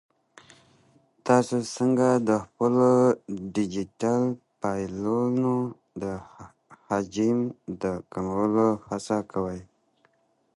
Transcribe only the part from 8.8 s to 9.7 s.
هڅه کوئ؟